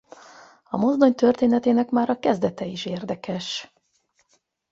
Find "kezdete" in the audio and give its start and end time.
2.19-2.65